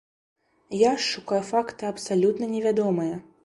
Я 0.77 0.93
ж 0.95 1.03
шукаю 1.11 1.43
факты 1.51 1.91
абсалютна 1.93 2.51
невядомыя. 2.57 3.25